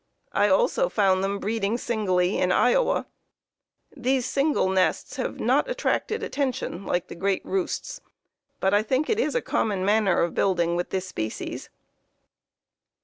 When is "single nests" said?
4.25-5.17